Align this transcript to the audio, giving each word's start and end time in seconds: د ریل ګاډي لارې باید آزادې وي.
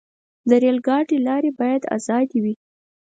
د 0.49 0.51
ریل 0.61 0.77
ګاډي 0.87 1.17
لارې 1.27 1.51
باید 1.59 1.83
آزادې 1.95 2.39
وي. 2.43 2.53